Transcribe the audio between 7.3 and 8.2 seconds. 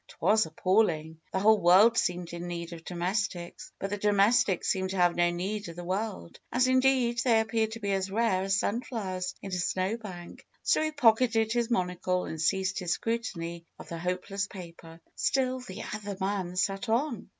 appeared to be as